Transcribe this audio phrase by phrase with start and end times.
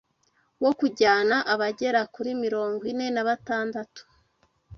[0.63, 4.01] wo kujyana abagera kuri mirongwine nabatantatu